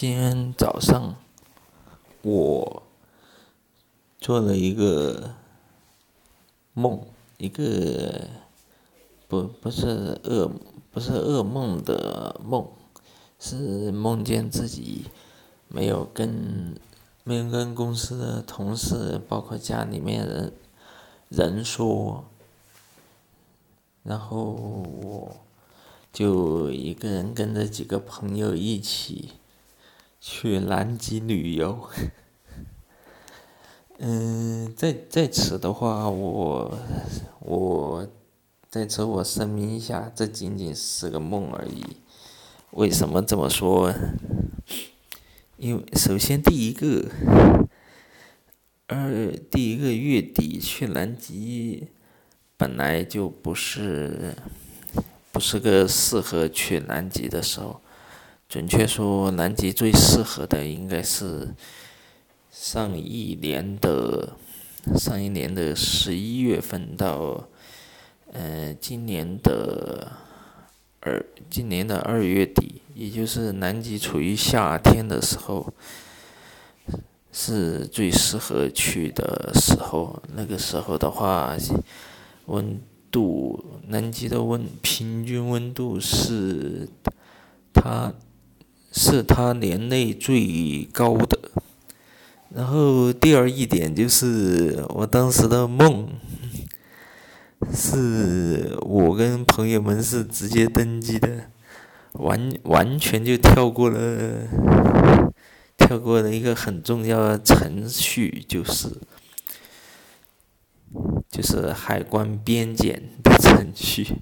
[0.00, 1.14] 今天早上
[2.22, 2.82] 我
[4.18, 5.34] 做了一个
[6.72, 7.02] 梦，
[7.36, 8.26] 一个
[9.28, 10.50] 不不是噩
[10.90, 12.66] 不是噩梦的梦，
[13.38, 15.04] 是梦见自己
[15.68, 16.74] 没有跟
[17.22, 20.52] 没有跟公司的同事，包括家里面人
[21.28, 22.24] 人说，
[24.02, 25.36] 然后我
[26.10, 29.32] 就一个人跟着几个朋友一起。
[30.20, 31.88] 去南极旅游，
[33.98, 36.78] 嗯，在在此的话，我
[37.38, 38.06] 我
[38.68, 41.96] 在此我声明一下，这仅仅是个梦而已。
[42.72, 43.94] 为什么这么说？
[45.56, 47.08] 因为首先第一个，
[48.88, 51.88] 二第一个月底去南极，
[52.58, 54.34] 本来就不是
[55.32, 57.80] 不是个适合去南极的时候。
[58.50, 61.54] 准确说，南极最适合的应该是
[62.50, 64.32] 上一年的
[64.96, 67.46] 上一年的十一月份到
[68.32, 70.10] 呃今年的
[70.98, 75.72] 二今年的二月底，也就是南极处于夏天的时候，
[77.30, 80.20] 是最适合去的时候。
[80.34, 81.56] 那个时候的话，
[82.46, 82.80] 温
[83.12, 86.88] 度南极的温平均温度是
[87.72, 88.12] 它。
[88.92, 91.38] 是他年内最高的。
[92.52, 96.08] 然后第二一点就是，我当时的梦，
[97.72, 101.44] 是我跟朋友们是直接登机的，
[102.14, 104.48] 完完全就跳过了，
[105.76, 108.88] 跳过了一个很重要的程序，就是，
[111.30, 114.16] 就是海关边检的程序，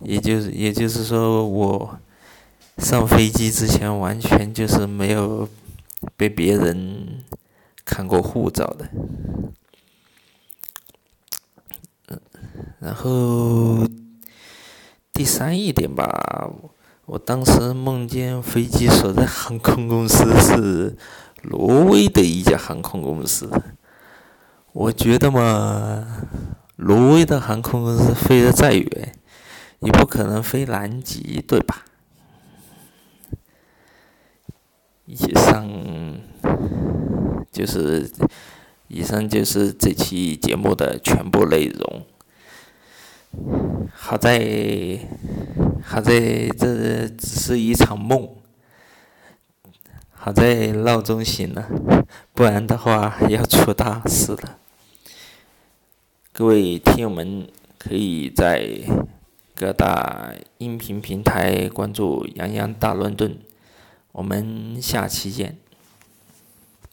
[0.00, 2.00] 也就是也就是说我。
[2.82, 5.48] 上飞机之前，完全就是没有
[6.16, 7.22] 被别人
[7.84, 8.88] 看过护照的。
[12.80, 13.86] 然后
[15.12, 16.50] 第三一点吧，
[17.06, 20.96] 我当时梦见飞机所在航空公司是
[21.42, 23.48] 挪威的一家航空公司。
[24.72, 26.26] 我觉得嘛，
[26.76, 29.14] 挪威的航空公司飞得再远，
[29.80, 31.84] 也不可能飞南极，对吧？
[35.12, 35.68] 以上
[37.52, 38.10] 就是，
[38.88, 42.06] 以上就是这期节目的全部内容。
[43.92, 44.98] 好在，
[45.84, 48.26] 好在这只是一场梦。
[50.12, 51.68] 好在闹钟醒了，
[52.32, 54.56] 不然的话要出大事了。
[56.32, 57.46] 各位听友们，
[57.76, 58.80] 可以在
[59.54, 63.36] 各大音频平台关注“杨洋大乱炖”。
[64.12, 65.58] 我们下期见。